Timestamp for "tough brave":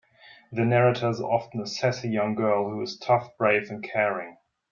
2.97-3.69